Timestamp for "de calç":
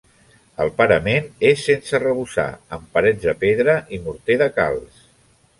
4.45-5.09